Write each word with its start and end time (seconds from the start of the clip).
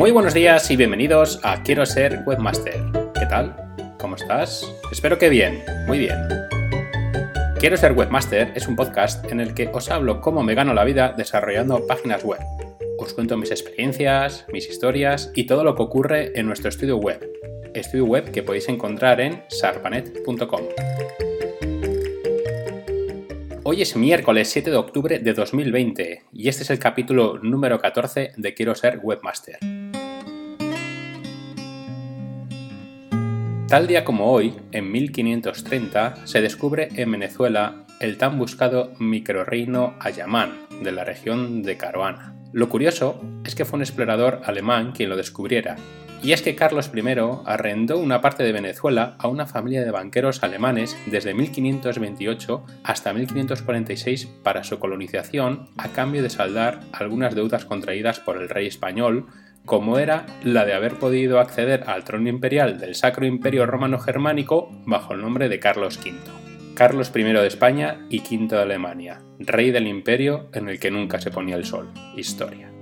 Muy 0.00 0.12
buenos 0.12 0.32
días 0.32 0.70
y 0.70 0.76
bienvenidos 0.76 1.40
a 1.42 1.62
Quiero 1.62 1.84
ser 1.84 2.22
webmaster. 2.24 2.80
¿Qué 3.12 3.26
tal? 3.26 3.54
¿Cómo 3.98 4.16
estás? 4.16 4.66
Espero 4.90 5.18
que 5.18 5.28
bien, 5.28 5.62
muy 5.86 5.98
bien. 5.98 6.16
Quiero 7.58 7.76
ser 7.76 7.92
webmaster 7.92 8.50
es 8.54 8.66
un 8.66 8.76
podcast 8.76 9.30
en 9.30 9.40
el 9.40 9.52
que 9.52 9.68
os 9.70 9.90
hablo 9.90 10.22
cómo 10.22 10.42
me 10.42 10.54
gano 10.54 10.72
la 10.72 10.84
vida 10.84 11.12
desarrollando 11.14 11.86
páginas 11.86 12.24
web. 12.24 12.40
Os 12.98 13.12
cuento 13.12 13.36
mis 13.36 13.50
experiencias, 13.50 14.46
mis 14.50 14.70
historias 14.70 15.32
y 15.34 15.44
todo 15.44 15.64
lo 15.64 15.76
que 15.76 15.82
ocurre 15.82 16.32
en 16.34 16.46
nuestro 16.46 16.70
estudio 16.70 16.96
web. 16.96 17.20
Estudio 17.74 18.06
web 18.06 18.30
que 18.30 18.42
podéis 18.42 18.70
encontrar 18.70 19.20
en 19.20 19.42
sarpanet.com. 19.48 20.62
Hoy 23.64 23.82
es 23.82 23.94
miércoles 23.96 24.48
7 24.48 24.70
de 24.70 24.76
octubre 24.78 25.18
de 25.18 25.34
2020 25.34 26.22
y 26.32 26.48
este 26.48 26.62
es 26.62 26.70
el 26.70 26.78
capítulo 26.78 27.38
número 27.42 27.78
14 27.78 28.32
de 28.34 28.54
Quiero 28.54 28.74
ser 28.74 28.98
webmaster. 29.02 29.58
Tal 33.70 33.86
día 33.86 34.04
como 34.04 34.32
hoy, 34.32 34.52
en 34.72 34.90
1530, 34.90 36.26
se 36.26 36.40
descubre 36.40 36.88
en 36.96 37.12
Venezuela 37.12 37.84
el 38.00 38.18
tan 38.18 38.36
buscado 38.36 38.90
microrreino 38.98 39.94
Ayamán, 40.00 40.66
de 40.82 40.90
la 40.90 41.04
región 41.04 41.62
de 41.62 41.76
Caruana. 41.76 42.34
Lo 42.52 42.68
curioso 42.68 43.22
es 43.44 43.54
que 43.54 43.64
fue 43.64 43.76
un 43.76 43.82
explorador 43.82 44.40
alemán 44.44 44.90
quien 44.90 45.08
lo 45.08 45.16
descubriera, 45.16 45.76
y 46.20 46.32
es 46.32 46.42
que 46.42 46.56
Carlos 46.56 46.90
I 46.92 47.00
arrendó 47.46 47.98
una 47.98 48.20
parte 48.20 48.42
de 48.42 48.50
Venezuela 48.50 49.14
a 49.20 49.28
una 49.28 49.46
familia 49.46 49.84
de 49.84 49.92
banqueros 49.92 50.42
alemanes 50.42 50.96
desde 51.06 51.32
1528 51.32 52.66
hasta 52.82 53.12
1546 53.12 54.26
para 54.42 54.64
su 54.64 54.80
colonización 54.80 55.70
a 55.76 55.90
cambio 55.90 56.24
de 56.24 56.30
saldar 56.30 56.80
algunas 56.90 57.36
deudas 57.36 57.66
contraídas 57.66 58.18
por 58.18 58.36
el 58.36 58.48
rey 58.48 58.66
español 58.66 59.28
como 59.64 59.98
era 59.98 60.26
la 60.42 60.64
de 60.64 60.74
haber 60.74 60.98
podido 60.98 61.38
acceder 61.38 61.84
al 61.86 62.04
trono 62.04 62.28
imperial 62.28 62.78
del 62.78 62.94
Sacro 62.94 63.26
Imperio 63.26 63.66
Romano 63.66 63.98
Germánico 63.98 64.70
bajo 64.84 65.14
el 65.14 65.20
nombre 65.20 65.48
de 65.48 65.60
Carlos 65.60 65.98
V. 65.98 66.18
Carlos 66.74 67.12
I 67.14 67.22
de 67.22 67.46
España 67.46 68.06
y 68.08 68.20
V 68.20 68.48
de 68.48 68.62
Alemania, 68.62 69.20
rey 69.38 69.70
del 69.70 69.86
imperio 69.86 70.48
en 70.54 70.68
el 70.68 70.80
que 70.80 70.90
nunca 70.90 71.20
se 71.20 71.30
ponía 71.30 71.56
el 71.56 71.64
sol. 71.64 71.90
Historia. 72.16 72.72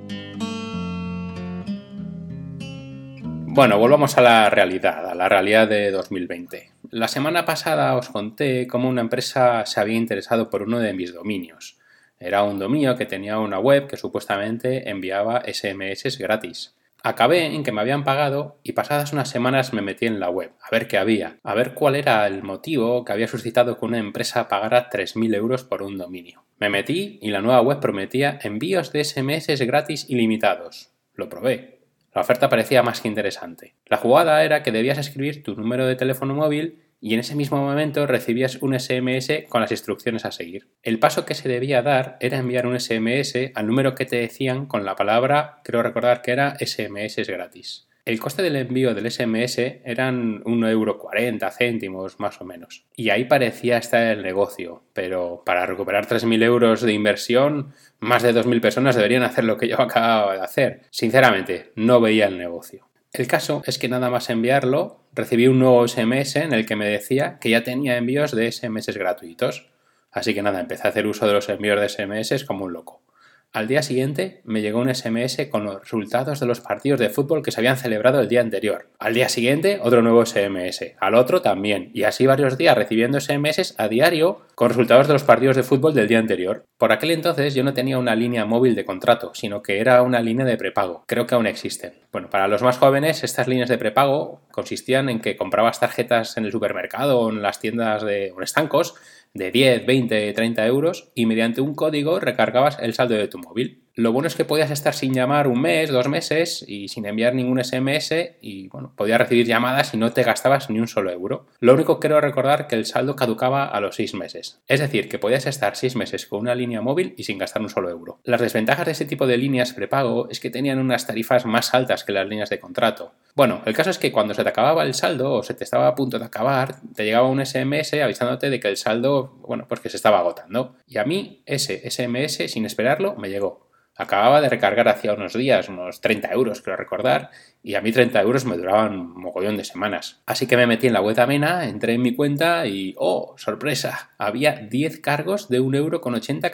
Bueno, 3.51 3.77
volvamos 3.77 4.17
a 4.17 4.21
la 4.21 4.51
realidad, 4.51 5.05
a 5.05 5.17
la 5.17 5.29
realidad 5.29 5.67
de 5.67 5.91
2020. 5.91 6.71
La 6.91 7.09
semana 7.09 7.45
pasada 7.45 7.97
os 7.97 8.09
conté 8.09 8.69
cómo 8.69 8.89
una 8.89 9.01
empresa 9.01 9.67
se 9.67 9.81
había 9.81 9.97
interesado 9.97 10.49
por 10.49 10.63
uno 10.63 10.79
de 10.79 10.95
mis 10.95 11.13
dominios. 11.13 11.77
Era 12.21 12.43
un 12.43 12.59
dominio 12.59 12.97
que 12.97 13.07
tenía 13.07 13.39
una 13.39 13.59
web 13.59 13.87
que 13.87 13.97
supuestamente 13.97 14.91
enviaba 14.91 15.43
SMS 15.47 16.19
gratis. 16.19 16.75
Acabé 17.03 17.47
en 17.47 17.63
que 17.63 17.71
me 17.71 17.81
habían 17.81 18.03
pagado 18.03 18.59
y 18.65 18.73
pasadas 18.73 19.13
unas 19.13 19.31
semanas 19.31 19.73
me 19.73 19.83
metí 19.83 20.07
en 20.07 20.19
la 20.19 20.31
web, 20.31 20.51
a 20.61 20.69
ver 20.73 20.89
qué 20.89 20.99
había, 20.99 21.39
a 21.45 21.55
ver 21.55 21.75
cuál 21.75 21.95
era 21.95 22.27
el 22.27 22.43
motivo 22.43 23.05
que 23.05 23.13
había 23.13 23.29
suscitado 23.29 23.79
que 23.79 23.85
una 23.85 23.99
empresa 23.99 24.49
pagara 24.49 24.91
3.000 24.91 25.37
euros 25.37 25.63
por 25.63 25.83
un 25.83 25.97
dominio. 25.97 26.43
Me 26.59 26.69
metí 26.69 27.21
y 27.23 27.31
la 27.31 27.41
nueva 27.41 27.61
web 27.61 27.79
prometía 27.79 28.41
envíos 28.43 28.91
de 28.91 29.05
SMS 29.05 29.65
gratis 29.65 30.11
ilimitados. 30.11 30.91
Lo 31.15 31.29
probé. 31.29 31.79
La 32.13 32.23
oferta 32.23 32.49
parecía 32.49 32.83
más 32.83 33.01
que 33.01 33.07
interesante. 33.07 33.75
La 33.87 33.97
jugada 33.97 34.43
era 34.43 34.65
que 34.65 34.73
debías 34.73 34.99
escribir 34.99 35.45
tu 35.45 35.55
número 35.55 35.87
de 35.87 35.95
teléfono 35.95 36.35
móvil 36.35 36.83
y 37.01 37.15
en 37.15 37.21
ese 37.21 37.35
mismo 37.35 37.59
momento 37.59 38.07
recibías 38.07 38.57
un 38.63 38.79
SMS 38.79 39.45
con 39.49 39.61
las 39.61 39.71
instrucciones 39.71 40.25
a 40.25 40.33
seguir. 40.33 40.69
El 40.83 40.99
paso 40.99 41.25
que 41.25 41.35
se 41.35 41.49
debía 41.49 41.83
dar 41.83 42.17
era 42.21 42.39
enviar 42.39 42.67
un 42.67 42.79
SMS 42.79 43.53
al 43.55 43.67
número 43.67 43.95
que 43.95 44.07
te 44.07 44.17
decían 44.17 44.67
con 44.67 44.85
la 44.85 44.97
palabra, 44.97 45.61
creo 45.65 45.83
recordar 45.83 46.23
que 46.23 46.33
era 46.33 46.57
SMS 46.59 47.17
gratis. 47.27 47.89
El 48.09 48.21
coste 48.21 48.41
del 48.41 48.57
envío 48.57 48.95
del 48.95 49.11
SMS 49.11 49.59
eran 49.85 50.43
1,40€ 50.45 51.53
céntimos 51.53 52.19
más 52.19 52.41
o 52.41 52.47
menos. 52.47 52.87
Y 52.97 53.11
ahí 53.11 53.27
parecía 53.27 53.77
estar 53.77 54.03
el 54.03 54.23
negocio, 54.23 54.83
pero 54.95 55.43
para 55.45 55.67
recuperar 55.67 56.07
3.000 56.07 56.43
euros 56.43 56.81
de 56.81 56.95
inversión, 56.95 57.75
más 58.01 58.23
de 58.23 58.35
2.000 58.35 58.63
personas 58.63 58.97
deberían 58.97 59.25
hacer 59.25 59.45
lo 59.45 59.59
que 59.59 59.69
yo 59.69 59.79
acababa 59.79 60.37
de 60.37 60.41
hacer. 60.41 60.81
Sinceramente, 60.89 61.73
no 61.75 62.01
veía 62.01 62.29
el 62.29 62.39
negocio. 62.39 62.88
El 63.13 63.27
caso 63.27 63.63
es 63.67 63.79
que 63.79 63.89
nada 63.89 64.11
más 64.11 64.29
enviarlo, 64.29 65.05
recibí 65.15 65.47
un 65.47 65.59
nuevo 65.59 65.87
SMS 65.87 66.37
en 66.37 66.53
el 66.53 66.67
que 66.67 66.77
me 66.77 66.87
decía 66.87 67.39
que 67.41 67.51
ya 67.51 67.65
tenía 67.65 67.97
envíos 67.97 68.33
de 68.33 68.53
SMS 68.53 68.89
gratuitos. 68.95 69.71
Así 70.11 70.35
que 70.35 70.43
nada, 70.43 70.61
empecé 70.61 70.87
a 70.87 70.91
hacer 70.91 71.07
uso 71.07 71.27
de 71.27 71.33
los 71.33 71.49
envíos 71.49 71.81
de 71.81 71.89
SMS 71.89 72.45
como 72.45 72.67
un 72.67 72.75
loco. 72.75 73.03
Al 73.51 73.67
día 73.67 73.83
siguiente 73.83 74.43
me 74.45 74.61
llegó 74.61 74.79
un 74.79 74.95
SMS 74.95 75.49
con 75.51 75.65
los 75.65 75.81
resultados 75.81 76.39
de 76.39 76.45
los 76.45 76.61
partidos 76.61 77.01
de 77.01 77.09
fútbol 77.09 77.43
que 77.43 77.51
se 77.51 77.61
habían 77.61 77.79
celebrado 77.79 78.21
el 78.21 78.29
día 78.29 78.43
anterior. 78.43 78.91
Al 78.99 79.15
día 79.15 79.31
siguiente 79.31 79.81
otro 79.83 80.03
nuevo 80.03 80.25
SMS, 80.27 80.93
al 81.01 81.15
otro 81.15 81.41
también, 81.41 81.91
y 81.95 82.03
así 82.03 82.27
varios 82.27 82.59
días 82.59 82.77
recibiendo 82.77 83.19
SMS 83.19 83.75
a 83.79 83.89
diario 83.89 84.43
con 84.55 84.69
resultados 84.69 85.07
de 85.07 85.15
los 85.15 85.25
partidos 85.25 85.57
de 85.57 85.63
fútbol 85.63 85.95
del 85.95 86.09
día 86.09 86.19
anterior. 86.19 86.67
Por 86.77 86.93
aquel 86.93 87.11
entonces 87.11 87.55
yo 87.55 87.65
no 87.65 87.73
tenía 87.73 87.97
una 87.97 88.15
línea 88.15 88.45
móvil 88.45 88.75
de 88.75 88.85
contrato, 88.85 89.31
sino 89.33 89.63
que 89.63 89.81
era 89.81 90.03
una 90.03 90.21
línea 90.21 90.45
de 90.45 90.59
prepago. 90.59 91.05
Creo 91.07 91.27
que 91.27 91.35
aún 91.35 91.47
existen. 91.47 91.95
Bueno, 92.13 92.29
para 92.29 92.49
los 92.49 92.63
más 92.63 92.77
jóvenes 92.77 93.25
estas 93.25 93.49
líneas 93.49 93.71
de 93.71 93.79
prepago 93.79 94.43
consistían 94.51 95.09
en 95.09 95.21
que 95.21 95.37
comprabas 95.37 95.81
tarjetas 95.81 96.37
en 96.37 96.45
el 96.45 96.53
supermercado 96.53 97.21
o 97.21 97.31
en 97.31 97.41
las 97.41 97.61
tiendas 97.61 98.03
de 98.03 98.35
estancos 98.43 98.95
de 99.39 99.51
10, 99.51 99.87
20, 99.87 100.33
30 100.33 100.67
euros 100.67 101.11
y 101.15 101.27
mediante 101.27 101.61
un 101.61 101.75
código 101.75 102.21
recargabas 102.21 102.79
el 102.81 102.93
saldo 102.93 103.15
de 103.15 103.29
tu 103.29 103.39
móvil. 103.39 103.88
Lo 103.99 104.13
bueno 104.13 104.29
es 104.29 104.37
que 104.37 104.45
podías 104.45 104.71
estar 104.71 104.95
sin 104.95 105.13
llamar 105.13 105.49
un 105.49 105.61
mes, 105.61 105.91
dos 105.91 106.07
meses 106.07 106.65
y 106.69 106.87
sin 106.87 107.05
enviar 107.05 107.35
ningún 107.35 107.59
SMS 107.59 108.13
y 108.41 108.69
bueno, 108.69 108.93
podías 108.95 109.19
recibir 109.19 109.45
llamadas 109.45 109.93
y 109.93 109.97
no 109.97 110.13
te 110.13 110.23
gastabas 110.23 110.71
ni 110.71 110.79
un 110.79 110.87
solo 110.87 111.11
euro. 111.11 111.47
Lo 111.59 111.75
único 111.75 111.97
que 111.97 112.07
quiero 112.07 112.21
recordar 112.21 112.69
que 112.69 112.77
el 112.77 112.87
saldo 112.87 113.17
caducaba 113.17 113.65
a 113.65 113.81
los 113.81 113.97
seis 113.97 114.15
meses. 114.15 114.61
Es 114.69 114.79
decir, 114.79 115.09
que 115.09 115.19
podías 115.19 115.47
estar 115.47 115.75
seis 115.75 115.97
meses 115.97 116.27
con 116.27 116.39
una 116.39 116.55
línea 116.55 116.81
móvil 116.81 117.13
y 117.17 117.25
sin 117.25 117.39
gastar 117.39 117.61
un 117.61 117.71
solo 117.71 117.91
euro. 117.91 118.21
Las 118.23 118.41
desventajas 118.41 118.87
de 118.87 118.93
este 118.93 119.05
tipo 119.05 119.27
de 119.27 119.37
líneas 119.37 119.73
prepago 119.73 120.29
es 120.31 120.39
que 120.39 120.51
tenían 120.51 120.79
unas 120.79 121.05
tarifas 121.05 121.45
más 121.45 121.75
altas 121.75 122.05
que 122.05 122.13
las 122.13 122.29
líneas 122.29 122.51
de 122.51 122.61
contrato. 122.61 123.15
Bueno, 123.35 123.63
el 123.67 123.75
caso 123.75 123.91
es 123.91 123.99
que 123.99 124.13
cuando 124.13 124.33
se 124.33 124.45
te 124.45 124.49
acababa 124.49 124.85
el 124.85 124.95
saldo 124.95 125.33
o 125.33 125.43
se 125.43 125.55
te 125.55 125.65
estaba 125.65 125.89
a 125.89 125.97
punto 125.97 126.21
de 126.21 126.25
acabar, 126.25 126.77
te 126.95 127.05
llegaba 127.05 127.29
un 127.29 127.45
SMS 127.45 127.95
avisándote 127.95 128.49
de 128.49 128.61
que 128.61 128.69
el 128.69 128.77
saldo, 128.77 129.39
bueno, 129.41 129.67
pues 129.69 129.81
que 129.81 129.89
se 129.89 129.97
estaba 129.97 130.21
agotando. 130.21 130.77
Y 130.87 130.99
a 130.99 131.05
mí 131.05 131.43
ese 131.47 131.91
SMS, 131.91 132.49
sin 132.49 132.65
esperarlo, 132.65 133.17
me 133.17 133.29
llegó. 133.29 133.68
Acababa 133.99 134.41
de 134.41 134.49
recargar 134.49 134.89
hacía 134.89 135.13
unos 135.13 135.35
días, 135.35 135.69
unos 135.69 136.01
30 136.01 136.31
euros, 136.33 136.63
creo 136.63 136.77
recordar, 136.77 137.31
y 137.65 137.75
a 137.75 137.81
mí 137.81 137.91
30 137.91 138.21
euros 138.23 138.45
me 138.45 138.57
duraban 138.57 138.93
un 138.93 139.21
mogollón 139.21 139.57
de 139.57 139.65
semanas. 139.65 140.23
Así 140.25 140.47
que 140.47 140.57
me 140.57 140.69
metí 140.69 140.87
en 140.87 140.93
la 140.93 141.01
web 141.01 141.19
Amena, 141.19 141.69
entré 141.69 141.95
en 141.95 142.03
mi 142.03 142.15
cuenta 142.15 142.67
y, 142.67 142.95
¡oh, 142.97 143.35
sorpresa! 143.37 144.13
Había 144.17 144.53
10 144.53 145.01
cargos 145.01 145.49
de 145.49 145.61
1,80 145.61 145.77
euro 145.77 146.01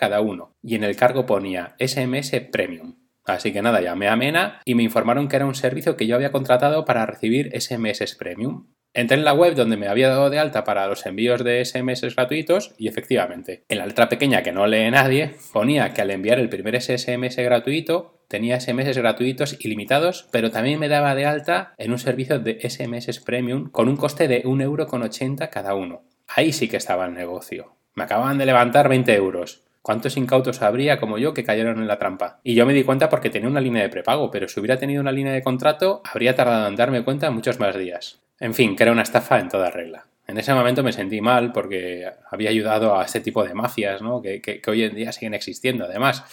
cada 0.01 0.23
uno, 0.23 0.55
y 0.63 0.75
en 0.75 0.85
el 0.85 0.97
cargo 0.97 1.27
ponía 1.27 1.77
SMS 1.79 2.33
Premium. 2.51 2.97
Así 3.27 3.53
que 3.53 3.63
nada, 3.63 3.81
llamé 3.81 4.09
a 4.09 4.17
Mena 4.17 4.61
y 4.65 4.75
me 4.75 4.83
informaron 4.83 5.29
que 5.29 5.37
era 5.37 5.47
un 5.47 5.55
servicio 5.55 5.97
que 5.97 6.07
yo 6.07 6.15
había 6.15 6.33
contratado 6.33 6.85
para 6.85 7.07
recibir 7.07 7.51
SMS 7.59 8.17
Premium. 8.17 8.67
Entré 8.97 9.19
en 9.19 9.25
la 9.25 9.35
web 9.35 9.57
donde 9.57 9.77
me 9.77 9.89
había 9.89 10.09
dado 10.09 10.31
de 10.31 10.39
alta 10.39 10.63
para 10.63 10.87
los 10.87 11.05
envíos 11.05 11.43
de 11.43 11.65
SMS 11.65 12.15
gratuitos 12.15 12.77
y 12.79 12.87
efectivamente, 12.87 13.65
en 13.69 13.79
la 13.79 13.87
letra 13.87 14.09
pequeña 14.09 14.45
que 14.45 14.53
no 14.53 14.69
lee 14.69 14.89
nadie, 14.89 15.35
ponía 15.53 15.93
que 15.93 16.01
al 16.01 16.13
enviar 16.13 16.39
el 16.39 16.49
primer 16.49 16.81
SMS 16.81 17.37
gratuito 17.39 18.21
tenía 18.29 18.61
SMS 18.61 18.97
gratuitos 18.97 19.57
ilimitados, 19.59 20.29
pero 20.31 20.53
también 20.53 20.79
me 20.79 20.89
daba 20.89 21.17
de 21.17 21.27
alta 21.27 21.75
en 21.77 21.91
un 21.91 21.99
servicio 21.99 22.39
de 22.39 22.61
SMS 22.61 23.19
Premium 23.19 23.69
con 23.69 23.89
un 23.89 23.97
coste 23.97 24.29
de 24.29 24.45
1,80€ 24.45 25.51
cada 25.51 25.75
uno. 25.75 26.03
Ahí 26.29 26.53
sí 26.53 26.69
que 26.69 26.77
estaba 26.77 27.07
el 27.07 27.15
negocio. 27.15 27.75
Me 27.95 28.05
acababan 28.05 28.39
de 28.39 28.47
levantar 28.47 28.89
20 28.89 29.13
euros. 29.17 29.65
¿Cuántos 29.83 30.17
incautos 30.17 30.63
habría 30.63 31.01
como 31.01 31.19
yo 31.19 31.35
que 31.35 31.43
cayeron 31.43 31.81
en 31.81 31.89
la 31.89 31.99
trampa? 31.99 32.39
Y 32.45 32.55
yo 32.55 32.65
me 32.65 32.73
di 32.73 32.85
cuenta 32.85 33.09
porque 33.09 33.29
tenía 33.29 33.49
una 33.49 33.61
línea 33.61 33.83
de 33.83 33.89
prepago, 33.89 34.31
pero 34.31 34.47
si 34.47 34.61
hubiera 34.61 34.79
tenido 34.79 35.01
una 35.01 35.13
línea 35.13 35.33
de 35.33 35.43
contrato, 35.43 36.01
habría 36.11 36.37
tardado 36.37 36.69
en 36.69 36.77
darme 36.77 37.03
cuenta 37.05 37.33
muchos 37.33 37.59
más 37.59 37.77
días. 37.77 38.24
En 38.41 38.55
fin, 38.55 38.75
que 38.75 38.83
era 38.83 38.93
una 38.93 39.03
estafa 39.03 39.39
en 39.39 39.49
toda 39.49 39.71
regla. 39.71 40.07
En 40.27 40.39
ese 40.39 40.55
momento 40.55 40.83
me 40.83 40.93
sentí 40.93 41.21
mal 41.21 41.53
porque 41.53 42.11
había 42.31 42.51
ayudado 42.51 42.99
a 42.99 43.05
este 43.05 43.21
tipo 43.21 43.45
de 43.45 43.55
mafias, 43.55 44.01
¿no? 44.03 44.23
que, 44.23 44.61
hoy 44.67 44.83
en 44.85 44.95
día 44.95 45.13
siguen 45.13 45.35
existiendo. 45.35 45.85
Además, 45.85 46.25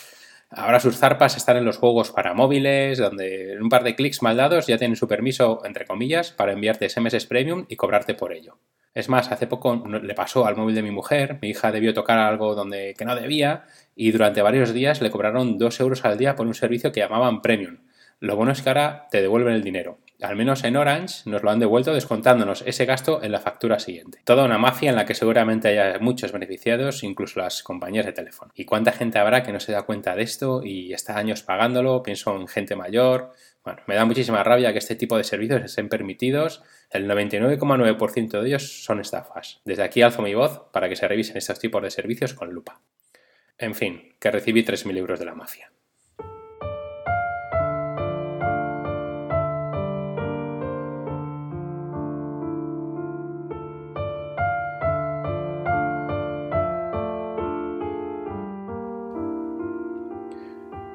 ahora 0.49 0.79
sus 0.79 0.97
zarpas 0.97 1.35
están 1.35 1.57
en 1.57 1.65
los 1.65 1.77
juegos 1.77 2.11
para 2.11 2.33
móviles, 2.33 2.97
donde 2.97 3.53
en 3.53 3.61
un 3.61 3.69
par 3.69 3.83
de 3.83 3.95
clics 3.95 4.21
mal 4.21 4.37
dados 4.37 4.67
ya 4.67 4.77
tienen 4.77 4.95
su 4.95 5.07
permiso, 5.07 5.61
entre 5.65 5.85
comillas, 5.85 6.31
para 6.31 6.53
enviarte 6.53 6.89
SMS 6.89 7.25
premium 7.25 7.65
y 7.67 7.75
cobrarte 7.75 8.13
por 8.13 8.33
ello. 8.33 8.57
Es 8.93 9.07
más, 9.07 9.31
hace 9.31 9.47
poco 9.47 9.83
le 9.87 10.13
pasó 10.15 10.45
al 10.45 10.57
móvil 10.57 10.75
de 10.75 10.81
mi 10.83 10.91
mujer, 10.91 11.37
mi 11.41 11.49
hija 11.49 11.71
debió 11.71 11.93
tocar 11.93 12.17
algo 12.17 12.55
donde 12.55 12.93
que 12.97 13.05
no 13.05 13.15
debía 13.15 13.63
y 13.95 14.11
durante 14.11 14.41
varios 14.41 14.73
días 14.73 15.01
le 15.01 15.11
cobraron 15.11 15.57
dos 15.57 15.79
euros 15.79 16.03
al 16.03 16.17
día 16.17 16.35
por 16.35 16.47
un 16.47 16.53
servicio 16.53 16.91
que 16.91 16.99
llamaban 16.99 17.41
premium. 17.41 17.77
Lo 18.19 18.35
bueno 18.35 18.51
es 18.51 18.61
que 18.61 18.69
ahora 18.69 19.07
te 19.09 19.21
devuelven 19.21 19.53
el 19.53 19.63
dinero 19.63 19.99
Al 20.21 20.35
menos 20.35 20.63
en 20.63 20.77
Orange 20.77 21.29
nos 21.29 21.41
lo 21.41 21.49
han 21.49 21.59
devuelto 21.59 21.93
descontándonos 21.93 22.63
ese 22.67 22.85
gasto 22.85 23.23
en 23.23 23.31
la 23.31 23.39
factura 23.39 23.79
siguiente. 23.79 24.19
Toda 24.23 24.45
una 24.45 24.59
mafia 24.59 24.91
en 24.91 24.95
la 24.95 25.05
que 25.05 25.15
seguramente 25.15 25.67
haya 25.69 25.97
muchos 25.99 26.31
beneficiados, 26.31 27.03
incluso 27.03 27.39
las 27.39 27.63
compañías 27.63 28.05
de 28.05 28.13
teléfono. 28.13 28.51
¿Y 28.55 28.65
cuánta 28.65 28.91
gente 28.91 29.17
habrá 29.17 29.41
que 29.41 29.51
no 29.51 29.59
se 29.59 29.71
da 29.71 29.81
cuenta 29.81 30.15
de 30.15 30.21
esto 30.21 30.61
y 30.63 30.93
está 30.93 31.17
años 31.17 31.41
pagándolo? 31.41 32.03
Pienso 32.03 32.35
en 32.35 32.47
gente 32.47 32.75
mayor. 32.75 33.31
Bueno, 33.63 33.81
me 33.87 33.95
da 33.95 34.05
muchísima 34.05 34.43
rabia 34.43 34.71
que 34.71 34.79
este 34.79 34.95
tipo 34.95 35.17
de 35.17 35.23
servicios 35.23 35.63
estén 35.63 35.89
permitidos. 35.89 36.61
El 36.91 37.09
99,9% 37.09 38.41
de 38.41 38.47
ellos 38.47 38.83
son 38.83 38.99
estafas. 38.99 39.61
Desde 39.65 39.83
aquí 39.83 40.03
alzo 40.03 40.21
mi 40.21 40.35
voz 40.35 40.61
para 40.71 40.87
que 40.87 40.95
se 40.95 41.07
revisen 41.07 41.37
estos 41.37 41.57
tipos 41.57 41.81
de 41.81 41.89
servicios 41.89 42.35
con 42.35 42.51
lupa. 42.51 42.81
En 43.57 43.73
fin, 43.75 44.15
que 44.19 44.29
recibí 44.29 44.63
3.000 44.63 44.97
euros 44.97 45.19
de 45.19 45.25
la 45.25 45.35
mafia. 45.35 45.71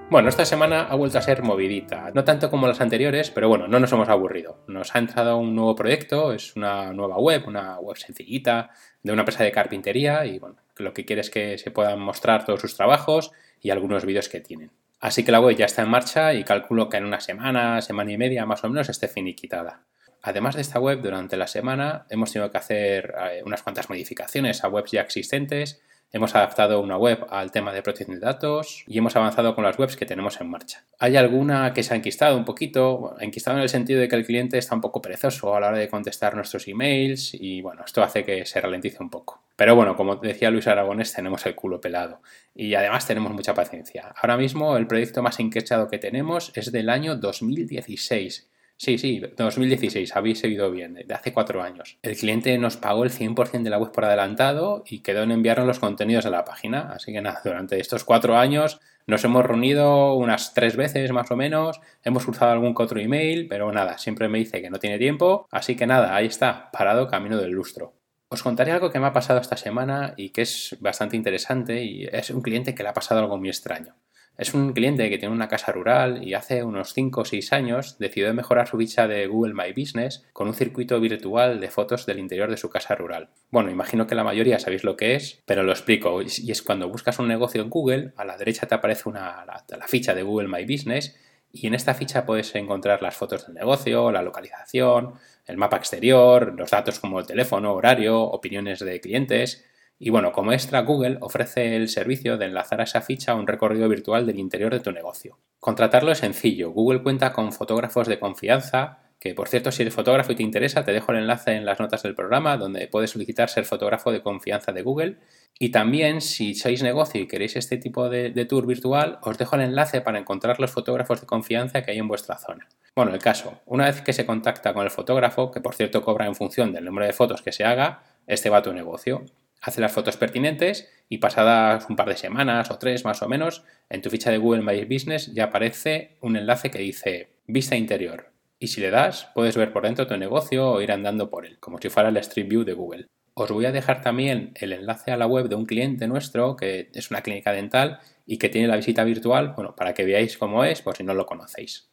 Bueno, 0.08 0.29
esta 0.29 0.44
semana 0.44 0.82
ha 0.82 0.94
vuelto 0.94 1.19
a 1.19 1.23
ser 1.23 1.43
movidita, 1.43 2.12
no 2.14 2.23
tanto 2.23 2.49
como 2.49 2.69
las 2.69 2.81
anteriores, 2.81 3.32
pero 3.32 3.49
bueno, 3.49 3.67
no 3.67 3.81
nos 3.81 3.91
hemos 3.91 4.08
aburrido. 4.08 4.62
Nos 4.69 4.94
ha 4.94 5.00
entrado 5.00 5.37
un 5.37 5.56
nuevo 5.56 5.75
proyecto, 5.75 6.32
es 6.32 6.55
una 6.55 6.93
nueva 6.93 7.19
web, 7.19 7.43
una 7.49 7.81
web 7.81 7.97
sencillita 7.97 8.70
de 9.03 9.12
una 9.12 9.23
empresa 9.23 9.43
de 9.43 9.50
carpintería 9.50 10.25
y 10.25 10.38
bueno, 10.38 10.58
lo 10.76 10.94
que 10.94 11.05
quiere 11.05 11.23
es 11.23 11.31
que 11.31 11.58
se 11.58 11.73
puedan 11.73 11.99
mostrar 11.99 12.44
todos 12.44 12.61
sus 12.61 12.76
trabajos 12.76 13.32
y 13.61 13.70
algunos 13.70 14.05
vídeos 14.05 14.29
que 14.29 14.41
tienen. 14.41 14.70
Así 15.00 15.25
que 15.25 15.32
la 15.32 15.41
web 15.41 15.56
ya 15.56 15.67
está 15.67 15.82
en 15.82 15.91
marcha 15.91 16.35
y 16.35 16.44
calculo 16.44 16.88
que 16.88 16.99
en 16.99 17.05
una 17.05 17.20
semana, 17.20 17.82
semana 17.82 18.12
y 18.12 18.17
media 18.17 18.47
más 18.47 18.62
o 18.62 18.69
menos 18.69 18.88
esté 18.88 19.08
finiquitada. 19.08 19.82
Además 20.23 20.55
de 20.55 20.62
esta 20.62 20.79
web, 20.79 21.03
durante 21.03 21.37
la 21.37 21.49
semana 21.49 22.06
hemos 22.11 22.32
tenido 22.32 22.53
que 22.53 22.58
hacer 22.58 23.12
eh, 23.32 23.43
unas 23.44 23.64
cuantas 23.64 23.91
modificaciones 23.91 24.62
a 24.62 24.69
webs 24.69 24.93
ya 24.93 25.00
existentes 25.00 25.82
Hemos 26.16 26.34
adaptado 26.34 26.80
una 26.80 26.96
web 26.96 27.26
al 27.28 27.52
tema 27.52 27.74
de 27.74 27.82
protección 27.82 28.18
de 28.18 28.24
datos 28.24 28.84
y 28.86 28.96
hemos 28.96 29.14
avanzado 29.16 29.54
con 29.54 29.64
las 29.64 29.78
webs 29.78 29.96
que 29.96 30.06
tenemos 30.06 30.40
en 30.40 30.48
marcha. 30.48 30.82
Hay 30.98 31.14
alguna 31.14 31.74
que 31.74 31.82
se 31.82 31.92
ha 31.92 31.96
enquistado 31.98 32.38
un 32.38 32.46
poquito, 32.46 33.16
enquistado 33.20 33.58
en 33.58 33.62
el 33.62 33.68
sentido 33.68 34.00
de 34.00 34.08
que 34.08 34.16
el 34.16 34.24
cliente 34.24 34.56
está 34.56 34.74
un 34.74 34.80
poco 34.80 35.02
perezoso 35.02 35.54
a 35.54 35.60
la 35.60 35.68
hora 35.68 35.76
de 35.76 35.90
contestar 35.90 36.34
nuestros 36.34 36.66
emails 36.68 37.34
y 37.34 37.60
bueno, 37.60 37.82
esto 37.84 38.02
hace 38.02 38.24
que 38.24 38.46
se 38.46 38.58
ralentice 38.62 38.96
un 39.02 39.10
poco. 39.10 39.42
Pero 39.56 39.76
bueno, 39.76 39.94
como 39.94 40.16
decía 40.16 40.50
Luis 40.50 40.66
Aragones, 40.66 41.12
tenemos 41.12 41.44
el 41.44 41.54
culo 41.54 41.82
pelado 41.82 42.22
y 42.54 42.72
además 42.72 43.06
tenemos 43.06 43.34
mucha 43.34 43.52
paciencia. 43.52 44.14
Ahora 44.16 44.38
mismo 44.38 44.78
el 44.78 44.86
proyecto 44.86 45.22
más 45.22 45.38
enquechado 45.38 45.86
que 45.88 45.98
tenemos 45.98 46.50
es 46.54 46.72
del 46.72 46.88
año 46.88 47.16
2016 47.16 48.48
Sí, 48.78 48.99
sí, 48.99 49.23
2016, 49.37 50.14
habéis 50.17 50.38
seguido 50.38 50.70
bien, 50.70 50.94
de 50.94 51.14
hace 51.14 51.32
cuatro 51.32 51.62
años. 51.62 51.99
El 52.02 52.14
cliente 52.14 52.58
nos 52.58 52.76
pagó 52.76 53.05
el 53.05 53.11
100% 53.11 53.62
de 53.62 53.70
la 53.70 53.78
web 53.78 53.90
por 53.90 54.05
adelantado 54.05 54.84
y 54.87 55.00
quedó 55.00 55.23
en 55.23 55.31
enviarnos 55.31 55.67
los 55.67 55.78
contenidos 55.78 56.25
de 56.25 56.31
la 56.31 56.44
página. 56.44 56.93
Así 56.93 57.11
que 57.11 57.23
nada, 57.23 57.40
durante 57.43 57.81
estos 57.81 58.05
cuatro 58.05 58.37
años 58.37 58.81
nos 59.06 59.25
hemos 59.25 59.46
reunido 59.46 60.14
unas 60.14 60.52
tres 60.52 60.76
veces 60.76 61.11
más 61.12 61.31
o 61.31 61.37
menos, 61.37 61.81
hemos 62.05 62.25
cruzado 62.25 62.52
algún 62.52 62.75
que 62.75 62.82
otro 62.82 63.00
email, 63.00 63.46
pero 63.49 63.73
nada, 63.73 63.96
siempre 63.96 64.28
me 64.28 64.38
dice 64.38 64.61
que 64.61 64.69
no 64.69 64.79
tiene 64.79 64.99
tiempo. 64.99 65.46
Así 65.50 65.75
que 65.75 65.87
nada, 65.87 66.14
ahí 66.14 66.26
está, 66.26 66.70
parado 66.70 67.08
camino 67.08 67.38
del 67.38 67.52
lustro. 67.52 67.94
Os 68.29 68.43
contaré 68.43 68.72
algo 68.72 68.90
que 68.90 68.99
me 69.00 69.06
ha 69.06 69.12
pasado 69.12 69.40
esta 69.40 69.56
semana 69.56 70.12
y 70.19 70.31
que 70.31 70.43
es 70.43 70.76
bastante 70.81 71.17
interesante 71.17 71.82
y 71.82 72.05
es 72.05 72.31
un 72.31 72.43
cliente 72.43 72.75
que 72.75 72.82
le 72.82 72.90
ha 72.90 72.94
pasado 72.94 73.20
algo 73.20 73.38
muy 73.38 73.49
extraño. 73.49 73.94
Es 74.38 74.52
un 74.52 74.74
cliente 74.74 75.08
que 75.08 75.16
tiene 75.16 75.34
una 75.34 75.48
casa 75.48 75.72
rural 75.72 76.22
y 76.22 76.34
hace 76.34 76.62
unos 76.62 76.92
5 76.92 77.22
o 77.22 77.24
6 77.24 77.52
años 77.54 77.98
decidió 77.98 78.32
mejorar 78.34 78.68
su 78.68 78.76
ficha 78.76 79.08
de 79.08 79.26
Google 79.26 79.54
My 79.54 79.72
Business 79.72 80.26
con 80.34 80.46
un 80.46 80.54
circuito 80.54 81.00
virtual 81.00 81.58
de 81.58 81.70
fotos 81.70 82.04
del 82.04 82.18
interior 82.18 82.50
de 82.50 82.58
su 82.58 82.68
casa 82.68 82.94
rural. 82.94 83.30
Bueno, 83.50 83.70
imagino 83.70 84.06
que 84.06 84.14
la 84.14 84.24
mayoría 84.24 84.58
sabéis 84.58 84.84
lo 84.84 84.96
que 84.96 85.14
es, 85.14 85.42
pero 85.46 85.62
lo 85.62 85.72
explico. 85.72 86.20
Y 86.20 86.50
es 86.50 86.62
cuando 86.62 86.90
buscas 86.90 87.18
un 87.18 87.28
negocio 87.28 87.62
en 87.62 87.70
Google, 87.70 88.12
a 88.16 88.26
la 88.26 88.36
derecha 88.36 88.66
te 88.66 88.74
aparece 88.74 89.08
una, 89.08 89.46
la, 89.46 89.64
la 89.74 89.88
ficha 89.88 90.14
de 90.14 90.22
Google 90.22 90.48
My 90.48 90.64
Business 90.64 91.16
y 91.50 91.66
en 91.66 91.74
esta 91.74 91.94
ficha 91.94 92.26
puedes 92.26 92.54
encontrar 92.54 93.00
las 93.00 93.16
fotos 93.16 93.46
del 93.46 93.54
negocio, 93.54 94.12
la 94.12 94.20
localización, 94.20 95.14
el 95.46 95.56
mapa 95.56 95.78
exterior, 95.78 96.54
los 96.54 96.70
datos 96.70 97.00
como 97.00 97.20
el 97.20 97.26
teléfono, 97.26 97.72
horario, 97.72 98.20
opiniones 98.20 98.80
de 98.80 99.00
clientes 99.00 99.64
y 99.98 100.10
bueno, 100.10 100.32
como 100.32 100.52
extra, 100.52 100.82
Google 100.82 101.16
ofrece 101.20 101.75
el 101.75 101.88
servicio 101.88 102.37
de 102.37 102.46
enlazar 102.46 102.81
a 102.81 102.84
esa 102.84 103.00
ficha 103.00 103.32
a 103.32 103.34
un 103.34 103.46
recorrido 103.46 103.88
virtual 103.88 104.26
del 104.26 104.38
interior 104.38 104.72
de 104.72 104.81
tu 104.81 104.93
negocio. 104.93 105.38
Contratarlo 105.58 106.12
es 106.12 106.19
sencillo. 106.19 106.70
Google 106.70 107.02
cuenta 107.02 107.32
con 107.32 107.50
fotógrafos 107.52 108.06
de 108.06 108.19
confianza, 108.19 108.98
que 109.19 109.34
por 109.34 109.48
cierto, 109.48 109.72
si 109.72 109.82
eres 109.82 109.94
fotógrafo 109.94 110.32
y 110.32 110.37
te 110.37 110.43
interesa, 110.43 110.84
te 110.84 110.93
dejo 110.93 111.12
el 111.12 111.19
enlace 111.19 111.52
en 111.52 111.64
las 111.64 111.81
notas 111.81 112.02
del 112.02 112.14
programa 112.14 112.58
donde 112.58 112.88
puedes 112.88 113.10
solicitar 113.10 113.48
ser 113.48 113.64
fotógrafo 113.64 114.12
de 114.12 114.20
confianza 114.20 114.72
de 114.72 114.82
Google. 114.82 115.16
Y 115.58 115.70
también, 115.70 116.20
si 116.20 116.54
sois 116.54 116.82
negocio 116.82 117.19
y 117.19 117.26
queréis 117.26 117.56
este 117.56 117.78
tipo 117.78 118.10
de, 118.10 118.31
de 118.31 118.44
tour 118.44 118.66
virtual, 118.66 119.19
os 119.22 119.38
dejo 119.38 119.56
el 119.56 119.62
enlace 119.62 120.02
para 120.02 120.19
encontrar 120.19 120.60
los 120.60 120.72
fotógrafos 120.72 121.22
de 121.22 121.26
confianza 121.26 121.82
que 121.82 121.93
hay 121.93 121.98
en 121.98 122.08
vuestra 122.08 122.37
zona. 122.37 122.69
Bueno, 122.94 123.14
el 123.14 123.20
caso, 123.20 123.60
una 123.64 123.87
vez 123.87 124.02
que 124.02 124.12
se 124.12 124.26
contacta 124.26 124.75
con 124.75 124.84
el 124.84 124.90
fotógrafo, 124.90 125.50
que 125.50 125.62
por 125.62 125.75
cierto 125.75 126.02
cobra 126.02 126.26
en 126.26 126.34
función 126.34 126.75
del 126.75 126.84
número 126.84 127.06
de 127.06 127.14
fotos 127.14 127.40
que 127.40 127.52
se 127.52 127.64
haga, 127.64 128.02
este 128.26 128.50
va 128.50 128.58
a 128.58 128.62
tu 128.62 128.75
negocio 128.75 129.25
hace 129.61 129.81
las 129.81 129.93
fotos 129.93 130.17
pertinentes 130.17 130.88
y 131.08 131.19
pasadas 131.19 131.87
un 131.88 131.97
par 131.97 132.08
de 132.08 132.17
semanas 132.17 132.70
o 132.70 132.79
tres 132.79 133.05
más 133.05 133.23
o 133.23 133.29
menos, 133.29 133.64
en 133.88 134.03
tu 134.03 134.11
ficha 134.11 134.31
de 134.31 134.38
Google 134.38 134.62
My 134.62 134.85
Business 134.85 135.32
ya 135.35 135.44
aparece 135.44 136.17
un 136.20 136.37
enlace 136.37 136.70
que 136.70 136.79
dice 136.79 137.31
vista 137.47 137.76
interior. 137.76 138.32
Y 138.58 138.69
si 138.69 138.81
le 138.81 138.91
das, 138.91 139.29
puedes 139.35 139.56
ver 139.56 139.73
por 139.73 139.82
dentro 139.82 140.06
tu 140.06 140.17
negocio 140.17 140.70
o 140.70 140.81
ir 140.81 140.91
andando 140.91 141.29
por 141.29 141.47
él, 141.47 141.58
como 141.61 141.79
si 141.79 141.88
fuera 141.91 142.08
el 142.08 142.17
Street 142.17 142.49
View 142.49 142.64
de 142.64 142.73
Google. 142.73 143.06
Os 143.35 143.50
voy 143.50 143.67
a 143.67 143.73
dejar 143.73 144.00
también 144.00 144.53
el 144.55 144.73
enlace 144.73 145.11
a 145.11 145.17
la 145.19 145.26
web 145.26 145.49
de 145.49 145.56
un 145.56 145.67
cliente 145.67 146.08
nuestro, 146.08 146.56
que 146.56 146.91
es 146.94 147.11
una 147.11 147.20
clínica 147.20 147.53
dental 147.53 148.00
y 148.25 148.38
que 148.38 148.49
tiene 148.49 148.67
la 148.67 148.76
visita 148.76 149.05
virtual, 149.05 149.53
bueno, 149.55 149.76
para 149.76 149.93
que 149.93 150.06
veáis 150.06 150.38
cómo 150.38 150.64
es, 150.64 150.81
por 150.81 150.97
si 150.97 151.05
no 151.05 151.12
lo 151.12 151.26
conocéis. 151.26 151.91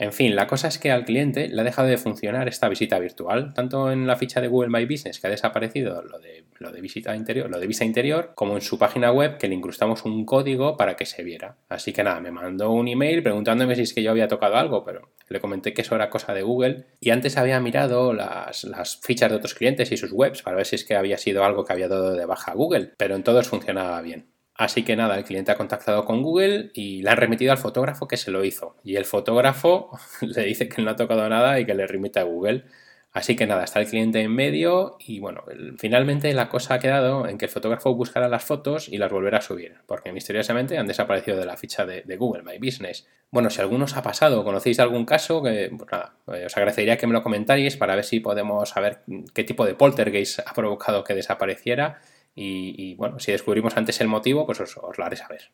En 0.00 0.14
fin, 0.14 0.34
la 0.34 0.46
cosa 0.46 0.68
es 0.68 0.78
que 0.78 0.90
al 0.90 1.04
cliente 1.04 1.48
le 1.48 1.60
ha 1.60 1.64
dejado 1.64 1.86
de 1.86 1.98
funcionar 1.98 2.48
esta 2.48 2.70
visita 2.70 2.98
virtual, 2.98 3.52
tanto 3.52 3.92
en 3.92 4.06
la 4.06 4.16
ficha 4.16 4.40
de 4.40 4.48
Google 4.48 4.70
My 4.70 4.86
Business 4.86 5.20
que 5.20 5.26
ha 5.26 5.30
desaparecido 5.30 6.00
lo 6.00 6.18
de, 6.18 6.80
visita 6.80 7.14
interior, 7.14 7.50
lo 7.50 7.58
de 7.58 7.68
interior, 7.84 8.32
como 8.34 8.54
en 8.54 8.62
su 8.62 8.78
página 8.78 9.12
web 9.12 9.36
que 9.36 9.46
le 9.46 9.56
incrustamos 9.56 10.06
un 10.06 10.24
código 10.24 10.78
para 10.78 10.96
que 10.96 11.04
se 11.04 11.22
viera. 11.22 11.58
Así 11.68 11.92
que 11.92 12.02
nada, 12.02 12.18
me 12.18 12.30
mandó 12.30 12.70
un 12.70 12.88
email 12.88 13.22
preguntándome 13.22 13.76
si 13.76 13.82
es 13.82 13.92
que 13.92 14.02
yo 14.02 14.10
había 14.10 14.26
tocado 14.26 14.56
algo, 14.56 14.84
pero 14.86 15.10
le 15.28 15.38
comenté 15.38 15.74
que 15.74 15.82
eso 15.82 15.94
era 15.94 16.08
cosa 16.08 16.32
de 16.32 16.40
Google 16.40 16.86
y 16.98 17.10
antes 17.10 17.36
había 17.36 17.60
mirado 17.60 18.14
las, 18.14 18.64
las 18.64 18.96
fichas 19.02 19.28
de 19.28 19.36
otros 19.36 19.52
clientes 19.52 19.92
y 19.92 19.98
sus 19.98 20.12
webs 20.12 20.40
para 20.40 20.56
ver 20.56 20.64
si 20.64 20.76
es 20.76 20.84
que 20.84 20.96
había 20.96 21.18
sido 21.18 21.44
algo 21.44 21.66
que 21.66 21.74
había 21.74 21.88
dado 21.88 22.14
de 22.14 22.24
baja 22.24 22.52
a 22.52 22.54
Google, 22.54 22.94
pero 22.96 23.16
en 23.16 23.22
todos 23.22 23.48
funcionaba 23.48 24.00
bien. 24.00 24.29
Así 24.60 24.82
que 24.82 24.94
nada, 24.94 25.16
el 25.16 25.24
cliente 25.24 25.50
ha 25.50 25.56
contactado 25.56 26.04
con 26.04 26.22
Google 26.22 26.70
y 26.74 27.00
le 27.00 27.08
han 27.08 27.16
remitido 27.16 27.50
al 27.50 27.56
fotógrafo 27.56 28.06
que 28.06 28.18
se 28.18 28.30
lo 28.30 28.44
hizo. 28.44 28.76
Y 28.84 28.96
el 28.96 29.06
fotógrafo 29.06 29.98
le 30.20 30.44
dice 30.44 30.68
que 30.68 30.82
no 30.82 30.90
ha 30.90 30.96
tocado 30.96 31.26
nada 31.30 31.58
y 31.58 31.64
que 31.64 31.72
le 31.72 31.86
remite 31.86 32.20
a 32.20 32.24
Google. 32.24 32.64
Así 33.10 33.36
que 33.36 33.46
nada, 33.46 33.64
está 33.64 33.80
el 33.80 33.86
cliente 33.86 34.20
en 34.20 34.34
medio 34.34 34.98
y 35.00 35.18
bueno, 35.18 35.44
finalmente 35.78 36.30
la 36.34 36.50
cosa 36.50 36.74
ha 36.74 36.78
quedado 36.78 37.26
en 37.26 37.38
que 37.38 37.46
el 37.46 37.50
fotógrafo 37.50 37.94
buscará 37.94 38.28
las 38.28 38.44
fotos 38.44 38.90
y 38.90 38.98
las 38.98 39.10
volverá 39.10 39.38
a 39.38 39.40
subir, 39.40 39.76
porque 39.86 40.12
misteriosamente 40.12 40.76
han 40.76 40.86
desaparecido 40.86 41.38
de 41.38 41.46
la 41.46 41.56
ficha 41.56 41.86
de, 41.86 42.16
Google 42.18 42.42
My 42.42 42.58
Business. 42.58 43.08
Bueno, 43.30 43.48
si 43.48 43.62
alguno 43.62 43.86
os 43.86 43.96
ha 43.96 44.02
pasado, 44.02 44.44
conocéis 44.44 44.78
algún 44.78 45.06
caso, 45.06 45.40
pues 45.40 45.70
nada, 45.90 46.16
eh, 46.34 46.44
os 46.44 46.56
agradecería 46.56 46.98
que 46.98 47.06
me 47.06 47.14
lo 47.14 47.22
comentarais 47.22 47.78
para 47.78 47.94
ver 47.94 48.04
si 48.04 48.20
podemos 48.20 48.68
saber 48.68 48.98
qué 49.32 49.42
tipo 49.42 49.64
de 49.64 49.74
poltergeist 49.74 50.40
ha 50.40 50.52
provocado 50.52 51.02
que 51.02 51.14
desapareciera 51.14 52.02
y, 52.34 52.94
bueno, 52.94 53.18
si 53.18 53.32
descubrimos 53.32 53.76
antes 53.76 54.00
el 54.00 54.08
motivo, 54.08 54.46
pues 54.46 54.60
os, 54.60 54.76
lo 54.76 55.04
haré 55.04 55.16
saber. 55.16 55.50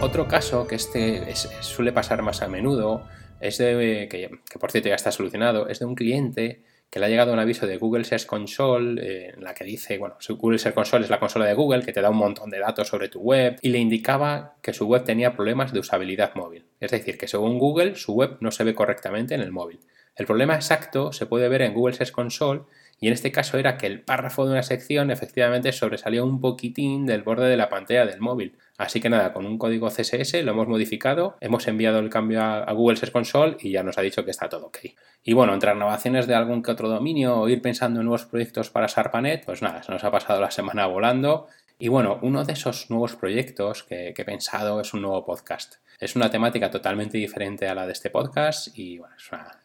Otro 0.00 0.26
caso 0.28 0.66
que 0.66 0.74
este 0.74 1.34
suele 1.60 1.92
pasar 1.92 2.22
más 2.22 2.42
a 2.42 2.48
menudo 2.48 3.06
es 3.40 3.58
de, 3.58 4.08
que, 4.10 4.30
que, 4.50 4.58
por 4.58 4.70
cierto 4.70 4.88
ya 4.88 4.96
está 4.96 5.12
solucionado, 5.12 5.68
es 5.68 5.78
de 5.78 5.86
un 5.86 5.94
cliente 5.94 6.62
que 6.92 7.00
le 7.00 7.06
ha 7.06 7.08
llegado 7.08 7.32
un 7.32 7.38
aviso 7.38 7.66
de 7.66 7.78
Google 7.78 8.04
Search 8.04 8.26
Console 8.26 9.00
eh, 9.02 9.32
en 9.34 9.42
la 9.42 9.54
que 9.54 9.64
dice, 9.64 9.96
bueno, 9.96 10.18
Google 10.28 10.58
Search 10.58 10.74
Console 10.74 11.04
es 11.04 11.10
la 11.10 11.18
consola 11.18 11.46
de 11.46 11.54
Google 11.54 11.82
que 11.82 11.92
te 11.94 12.02
da 12.02 12.10
un 12.10 12.18
montón 12.18 12.50
de 12.50 12.58
datos 12.58 12.88
sobre 12.88 13.08
tu 13.08 13.20
web 13.20 13.56
y 13.62 13.70
le 13.70 13.78
indicaba 13.78 14.56
que 14.60 14.74
su 14.74 14.86
web 14.86 15.02
tenía 15.02 15.32
problemas 15.32 15.72
de 15.72 15.80
usabilidad 15.80 16.34
móvil. 16.34 16.66
Es 16.80 16.90
decir, 16.90 17.16
que 17.16 17.28
según 17.28 17.58
Google 17.58 17.94
su 17.94 18.12
web 18.12 18.36
no 18.40 18.50
se 18.50 18.64
ve 18.64 18.74
correctamente 18.74 19.34
en 19.34 19.40
el 19.40 19.52
móvil. 19.52 19.80
El 20.16 20.26
problema 20.26 20.54
exacto 20.54 21.14
se 21.14 21.24
puede 21.24 21.48
ver 21.48 21.62
en 21.62 21.72
Google 21.72 21.94
Search 21.94 22.12
Console 22.12 22.64
y 23.00 23.06
en 23.06 23.14
este 23.14 23.32
caso 23.32 23.56
era 23.56 23.78
que 23.78 23.86
el 23.86 24.02
párrafo 24.02 24.44
de 24.44 24.52
una 24.52 24.62
sección 24.62 25.10
efectivamente 25.10 25.72
sobresalía 25.72 26.22
un 26.22 26.42
poquitín 26.42 27.06
del 27.06 27.22
borde 27.22 27.48
de 27.48 27.56
la 27.56 27.70
pantalla 27.70 28.04
del 28.04 28.20
móvil. 28.20 28.54
Así 28.82 29.00
que 29.00 29.08
nada, 29.08 29.32
con 29.32 29.46
un 29.46 29.58
código 29.58 29.90
CSS 29.90 30.42
lo 30.42 30.50
hemos 30.50 30.66
modificado, 30.66 31.36
hemos 31.40 31.68
enviado 31.68 32.00
el 32.00 32.10
cambio 32.10 32.42
a, 32.42 32.72
Google 32.72 32.96
Search 32.96 33.12
Console 33.12 33.56
y 33.60 33.70
ya 33.70 33.84
nos 33.84 33.96
ha 33.96 34.02
dicho 34.02 34.24
que 34.24 34.32
está 34.32 34.48
todo 34.48 34.66
ok. 34.66 34.78
Y 35.22 35.34
bueno, 35.34 35.54
entre 35.54 35.72
renovaciones 35.72 36.26
de 36.26 36.34
algún 36.34 36.64
que 36.64 36.72
otro 36.72 36.88
dominio 36.88 37.36
o 37.36 37.48
ir 37.48 37.62
pensando 37.62 38.00
en 38.00 38.06
nuevos 38.06 38.26
proyectos 38.26 38.70
para 38.70 38.88
SARPANET, 38.88 39.44
pues 39.44 39.62
nada, 39.62 39.84
se 39.84 39.92
nos 39.92 40.02
ha 40.02 40.10
pasado 40.10 40.40
la 40.40 40.50
semana 40.58 40.86
volando 40.86 41.46
Y 41.78 41.86
bueno, 41.86 42.18
uno 42.22 42.44
de 42.44 42.54
esos 42.54 42.90
nuevos 42.90 43.14
proyectos 43.14 43.84
que, 43.84 44.14
he 44.16 44.24
pensado 44.24 44.80
es 44.80 44.92
un 44.94 45.02
nuevo 45.02 45.24
podcast. 45.24 45.76
Es 46.02 46.16
una 46.16 46.30
temática 46.30 46.68
totalmente 46.68 47.16
diferente 47.16 47.68
a 47.68 47.76
la 47.76 47.86
de 47.86 47.92
este 47.92 48.10
podcast 48.10 48.76
y 48.76 48.98
bueno, 48.98 49.14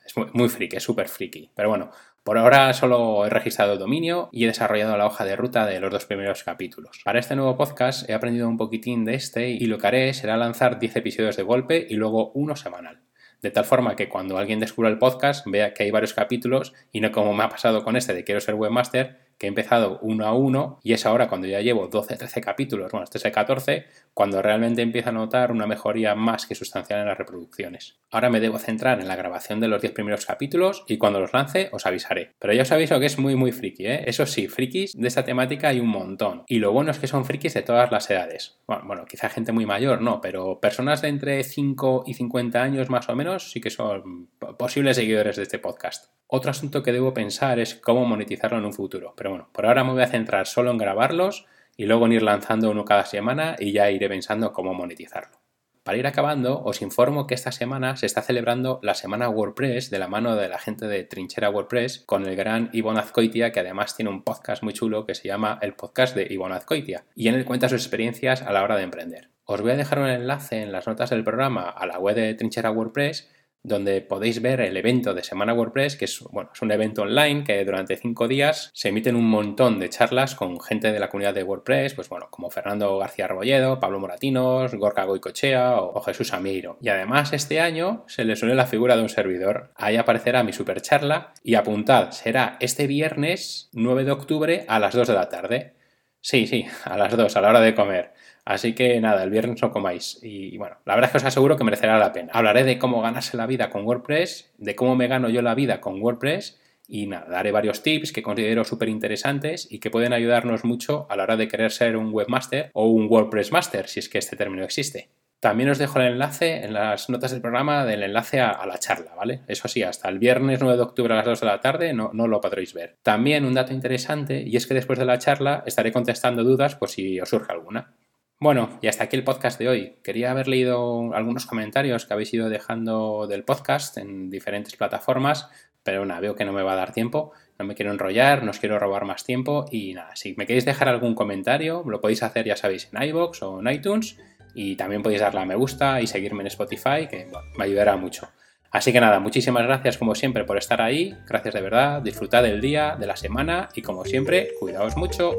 es, 0.05 0.15
muy, 0.15 0.27
muy 0.33 0.49
friki, 0.49 0.75
es 0.75 0.83
súper 0.83 1.09
friki. 1.09 1.49
Pero 1.55 1.69
bueno, 1.69 1.89
por 2.23 2.37
ahora 2.37 2.73
solo 2.73 3.25
he 3.25 3.29
registrado 3.31 3.73
el 3.73 3.79
dominio 3.79 4.29
y 4.31 4.43
he 4.43 4.47
desarrollado 4.47 4.95
la 4.97 5.07
hoja 5.07 5.25
de 5.25 5.35
ruta 5.35 5.65
de 5.65 5.79
los 5.79 5.91
dos 5.91 6.05
primeros 6.05 6.43
capítulos. 6.43 7.01
Para 7.03 7.17
este 7.17 7.35
nuevo 7.35 7.57
podcast 7.57 8.07
he 8.07 8.13
aprendido 8.13 8.47
un 8.47 8.55
poquitín 8.55 9.03
de 9.03 9.15
este 9.15 9.49
y 9.49 9.65
lo 9.65 9.79
que 9.79 9.87
haré 9.87 10.13
será 10.13 10.37
lanzar 10.37 10.77
10 10.77 10.97
episodios 10.97 11.37
de 11.37 11.41
golpe 11.41 11.87
y 11.89 11.95
luego 11.95 12.31
uno 12.35 12.55
semanal. 12.55 13.01
De 13.41 13.49
tal 13.49 13.65
forma 13.65 13.95
que 13.95 14.07
cuando 14.07 14.37
alguien 14.37 14.59
descubra 14.59 14.91
el 14.91 14.99
podcast 14.99 15.43
vea 15.47 15.73
que 15.73 15.85
hay 15.85 15.91
varios 15.91 16.13
capítulos 16.13 16.73
y 16.91 17.01
no 17.01 17.11
como 17.11 17.33
me 17.33 17.45
ha 17.45 17.49
pasado 17.49 17.83
con 17.83 17.95
este 17.95 18.13
de 18.13 18.23
quiero 18.23 18.41
ser 18.41 18.53
webmaster, 18.53 19.26
que 19.37 19.47
he 19.47 19.49
empezado 19.49 19.99
uno 20.01 20.25
a 20.25 20.33
uno 20.33 20.79
y 20.83 20.93
es 20.93 21.05
ahora 21.05 21.27
cuando 21.27 21.47
ya 21.47 21.61
llevo 21.61 21.87
12, 21.87 22.17
13 22.17 22.41
capítulos, 22.41 22.91
bueno, 22.91 23.03
este 23.03 23.17
es 23.17 23.25
el 23.25 23.31
14, 23.31 23.85
cuando 24.13 24.41
realmente 24.41 24.81
empiezo 24.81 25.09
a 25.09 25.13
notar 25.13 25.51
una 25.51 25.67
mejoría 25.67 26.15
más 26.15 26.45
que 26.45 26.55
sustancial 26.55 27.01
en 27.01 27.07
las 27.07 27.17
reproducciones. 27.17 27.99
Ahora 28.09 28.29
me 28.29 28.39
debo 28.39 28.57
centrar 28.57 28.99
en 28.99 29.07
la 29.07 29.15
grabación 29.15 29.59
de 29.59 29.67
los 29.67 29.81
10 29.81 29.93
primeros 29.93 30.25
capítulos 30.25 30.83
y 30.87 30.97
cuando 30.97 31.19
los 31.19 31.33
lance 31.33 31.69
os 31.71 31.85
avisaré. 31.85 32.31
Pero 32.39 32.53
ya 32.53 32.63
os 32.63 32.71
aviso 32.71 32.99
que 32.99 33.05
es 33.05 33.17
muy 33.17 33.35
muy 33.35 33.51
friki, 33.51 33.85
¿eh? 33.85 34.03
Eso 34.07 34.25
sí, 34.25 34.47
frikis 34.47 34.93
de 34.93 35.07
esta 35.07 35.23
temática 35.23 35.69
hay 35.69 35.79
un 35.79 35.89
montón. 35.89 36.43
Y 36.47 36.59
lo 36.59 36.71
bueno 36.71 36.91
es 36.91 36.99
que 36.99 37.07
son 37.07 37.25
frikis 37.25 37.53
de 37.53 37.61
todas 37.61 37.91
las 37.91 38.09
edades. 38.09 38.59
Bueno, 38.67 38.83
bueno 38.85 39.05
quizá 39.05 39.29
gente 39.29 39.51
muy 39.51 39.65
mayor, 39.65 40.01
no, 40.01 40.21
pero 40.21 40.59
personas 40.59 41.01
de 41.01 41.09
entre 41.09 41.43
5 41.43 42.03
y 42.07 42.13
50 42.13 42.61
años 42.61 42.89
más 42.89 43.07
o 43.09 43.15
menos 43.15 43.51
sí 43.51 43.61
que 43.61 43.69
son 43.69 44.29
posibles 44.57 44.97
seguidores 44.97 45.35
de 45.35 45.43
este 45.43 45.59
podcast. 45.59 46.11
Otro 46.27 46.51
asunto 46.51 46.83
que 46.83 46.91
debo 46.91 47.13
pensar 47.13 47.57
es 47.59 47.75
cómo 47.75 48.05
monetizarlo 48.05 48.57
en 48.57 48.65
un 48.65 48.73
futuro. 48.73 49.13
Pero 49.15 49.29
bueno, 49.29 49.49
por 49.53 49.65
ahora 49.65 49.83
me 49.83 49.93
voy 49.93 50.03
a 50.03 50.07
centrar 50.07 50.45
solo 50.45 50.71
en 50.71 50.77
grabarlos 50.77 51.45
y 51.77 51.85
luego 51.85 52.05
en 52.05 52.13
ir 52.13 52.23
lanzando 52.23 52.69
uno 52.69 52.83
cada 52.83 53.05
semana 53.05 53.55
y 53.57 53.71
ya 53.71 53.89
iré 53.91 54.09
pensando 54.09 54.51
cómo 54.51 54.73
monetizarlo. 54.73 55.39
Para 55.87 55.99
ir 55.99 56.05
acabando, 56.05 56.61
os 56.65 56.81
informo 56.81 57.27
que 57.27 57.33
esta 57.33 57.53
semana 57.53 57.95
se 57.95 58.07
está 58.07 58.21
celebrando 58.21 58.81
la 58.83 58.93
semana 58.93 59.29
WordPress 59.29 59.89
de 59.89 59.99
la 59.99 60.09
mano 60.09 60.35
de 60.35 60.49
la 60.49 60.59
gente 60.59 60.85
de 60.85 61.05
Trinchera 61.05 61.49
WordPress 61.49 61.99
con 62.05 62.25
el 62.25 62.35
gran 62.35 62.69
Ivonne 62.73 62.99
Azcoitia, 62.99 63.53
que 63.53 63.61
además 63.61 63.95
tiene 63.95 64.11
un 64.11 64.23
podcast 64.23 64.63
muy 64.63 64.73
chulo 64.73 65.05
que 65.05 65.15
se 65.15 65.29
llama 65.29 65.59
El 65.61 65.75
Podcast 65.75 66.13
de 66.13 66.27
Ivonne 66.29 66.55
Azcoitia, 66.55 67.05
y 67.15 67.29
en 67.29 67.35
él 67.35 67.45
cuenta 67.45 67.69
sus 67.69 67.83
experiencias 67.83 68.41
a 68.41 68.51
la 68.51 68.63
hora 68.63 68.75
de 68.75 68.83
emprender. 68.83 69.29
Os 69.45 69.61
voy 69.61 69.71
a 69.71 69.77
dejar 69.77 69.99
un 69.99 70.09
enlace 70.09 70.61
en 70.61 70.73
las 70.73 70.87
notas 70.87 71.09
del 71.09 71.23
programa 71.23 71.69
a 71.69 71.85
la 71.85 71.99
web 71.99 72.17
de 72.17 72.33
Trinchera 72.33 72.69
WordPress 72.69 73.31
donde 73.67 74.01
podéis 74.01 74.41
ver 74.41 74.61
el 74.61 74.77
evento 74.77 75.13
de 75.13 75.23
Semana 75.23 75.53
WordPress, 75.53 75.97
que 75.97 76.05
es, 76.05 76.21
bueno, 76.31 76.49
es 76.53 76.61
un 76.61 76.71
evento 76.71 77.01
online 77.03 77.43
que 77.43 77.63
durante 77.65 77.97
cinco 77.97 78.27
días 78.27 78.71
se 78.73 78.89
emiten 78.89 79.15
un 79.15 79.29
montón 79.29 79.79
de 79.79 79.89
charlas 79.89 80.35
con 80.35 80.59
gente 80.59 80.91
de 80.91 80.99
la 80.99 81.09
comunidad 81.09 81.33
de 81.33 81.43
WordPress, 81.43 81.93
pues 81.93 82.09
bueno, 82.09 82.27
como 82.29 82.49
Fernando 82.49 82.97
García 82.97 83.27
Rebolledo, 83.27 83.79
Pablo 83.79 83.99
Moratinos, 83.99 84.73
Gorka 84.73 85.03
Goicochea 85.03 85.81
o, 85.81 86.01
Jesús 86.01 86.33
Amiro. 86.33 86.77
Y 86.81 86.89
además 86.89 87.33
este 87.33 87.59
año 87.59 88.05
se 88.07 88.23
les 88.23 88.41
une 88.41 88.55
la 88.55 88.67
figura 88.67 88.95
de 88.95 89.01
un 89.01 89.09
servidor. 89.09 89.71
Ahí 89.75 89.97
aparecerá 89.97 90.43
mi 90.43 90.53
super 90.53 90.81
charla 90.81 91.33
y 91.43 91.55
apuntad, 91.55 92.11
será 92.11 92.57
este 92.61 92.87
viernes 92.87 93.69
9 93.73 94.05
de 94.05 94.11
octubre 94.11 94.65
a 94.67 94.79
las 94.79 94.93
2 94.93 95.07
de 95.07 95.13
la 95.13 95.29
tarde. 95.29 95.76
Sí, 96.21 96.47
sí, 96.47 96.65
a 96.85 96.97
las 96.97 97.15
2, 97.15 97.35
a 97.35 97.41
la 97.41 97.49
hora 97.49 97.61
de 97.61 97.73
comer. 97.75 98.13
Así 98.45 98.73
que 98.73 98.99
nada, 99.01 99.23
el 99.23 99.29
viernes 99.29 99.61
no 99.61 99.71
comáis. 99.71 100.19
Y 100.23 100.57
bueno, 100.57 100.77
la 100.85 100.95
verdad 100.95 101.09
es 101.09 101.11
que 101.11 101.17
os 101.17 101.25
aseguro 101.25 101.57
que 101.57 101.63
merecerá 101.63 101.97
la 101.97 102.13
pena. 102.13 102.31
Hablaré 102.33 102.63
de 102.63 102.77
cómo 102.77 103.01
ganarse 103.01 103.35
la 103.37 103.45
vida 103.45 103.69
con 103.69 103.85
WordPress, 103.85 104.53
de 104.57 104.75
cómo 104.75 104.95
me 104.95 105.07
gano 105.07 105.29
yo 105.29 105.41
la 105.41 105.55
vida 105.55 105.81
con 105.81 106.01
WordPress 106.01 106.59
y 106.87 107.07
nada, 107.07 107.27
daré 107.29 107.51
varios 107.51 107.83
tips 107.83 108.13
que 108.13 108.23
considero 108.23 108.63
súper 108.63 108.87
interesantes 108.87 109.67
y 109.69 109.79
que 109.79 109.91
pueden 109.91 110.13
ayudarnos 110.13 110.63
mucho 110.63 111.05
a 111.09 111.17
la 111.17 111.23
hora 111.23 111.35
de 111.35 111.49
querer 111.49 111.71
ser 111.71 111.97
un 111.97 112.13
webmaster 112.13 112.71
o 112.73 112.87
un 112.87 113.07
WordPress 113.09 113.51
master, 113.51 113.89
si 113.89 113.99
es 113.99 114.07
que 114.07 114.19
este 114.19 114.37
término 114.37 114.63
existe. 114.63 115.09
También 115.39 115.69
os 115.69 115.77
dejo 115.77 115.99
el 115.99 116.13
enlace 116.13 116.63
en 116.63 116.73
las 116.73 117.09
notas 117.09 117.31
del 117.31 117.41
programa 117.41 117.85
del 117.85 118.01
enlace 118.01 118.39
a, 118.39 118.65
la 118.65 118.79
charla, 118.79 119.13
¿vale? 119.15 119.41
Eso 119.47 119.67
sí, 119.67 119.83
hasta 119.83 120.09
el 120.09 120.17
viernes 120.17 120.59
9 120.61 120.77
de 120.77 120.83
octubre 120.83 121.13
a 121.13 121.17
las 121.17 121.25
2 121.25 121.41
de 121.41 121.45
la 121.45 121.61
tarde 121.61 121.93
no, 121.93 122.09
no 122.13 122.27
lo 122.27 122.41
podréis 122.41 122.73
ver. 122.73 122.97
También 123.03 123.45
un 123.45 123.53
dato 123.53 123.71
interesante 123.71 124.41
y 124.41 124.55
es 124.55 124.65
que 124.65 124.73
después 124.73 124.97
de 124.97 125.05
la 125.05 125.19
charla 125.19 125.63
estaré 125.67 125.91
contestando 125.91 126.43
dudas 126.43 126.75
por 126.75 126.89
si 126.89 127.19
os 127.19 127.29
surge 127.29 127.51
alguna. 127.51 127.93
Bueno, 128.39 128.79
y 128.81 128.87
hasta 128.87 129.03
aquí 129.03 129.15
el 129.15 129.23
podcast 129.23 129.59
de 129.59 129.67
hoy. 129.67 129.95
Quería 130.03 130.29
haber 130.31 130.47
leído 130.47 131.13
algunos 131.13 131.45
comentarios 131.45 132.05
que 132.05 132.13
habéis 132.13 132.33
ido 132.33 132.49
dejando 132.49 133.25
del 133.27 133.43
podcast 133.43 133.97
en 133.97 134.29
diferentes 134.29 134.75
plataformas, 134.75 135.49
pero 135.83 136.05
nada, 136.05 136.19
veo 136.19 136.35
que 136.35 136.45
no 136.45 136.53
me 136.53 136.61
va 136.61 136.73
a 136.73 136.77
dar 136.77 136.93
tiempo. 136.93 137.31
No 137.57 137.65
me 137.65 137.73
quiero 137.73 137.91
enrollar, 137.91 138.43
no 138.43 138.51
os 138.51 138.59
quiero 138.59 138.77
robar 138.77 139.05
más 139.05 139.23
tiempo 139.23 139.65
y 139.71 139.93
nada, 139.93 140.15
si 140.15 140.35
me 140.35 140.45
queréis 140.45 140.65
dejar 140.65 140.89
algún 140.89 141.15
comentario, 141.15 141.83
lo 141.87 141.99
podéis 142.01 142.21
hacer, 142.21 142.45
ya 142.45 142.55
sabéis, 142.55 142.89
en 142.93 143.01
iBox 143.01 143.41
o 143.41 143.59
en 143.59 143.67
iTunes 143.69 144.17
y 144.57 144.75
también 144.75 145.03
podéis 145.03 145.21
darle 145.21 145.39
a 145.39 145.45
me 145.45 145.53
gusta 145.53 146.01
y 146.01 146.07
seguirme 146.07 146.41
en 146.41 146.47
Spotify, 146.47 147.07
que 147.07 147.27
me 147.57 147.63
ayudará 147.63 147.95
mucho. 147.95 148.27
Así 148.71 148.91
que 148.91 148.99
nada, 148.99 149.19
muchísimas 149.19 149.63
gracias 149.63 149.99
como 149.99 150.15
siempre 150.15 150.45
por 150.45 150.57
estar 150.57 150.81
ahí, 150.81 151.15
gracias 151.27 151.53
de 151.53 151.61
verdad, 151.61 152.01
disfrutad 152.01 152.41
del 152.41 152.59
día, 152.59 152.95
de 152.99 153.05
la 153.05 153.15
semana 153.15 153.69
y 153.75 153.83
como 153.83 154.03
siempre, 154.03 154.49
cuidaos 154.59 154.97
mucho. 154.97 155.35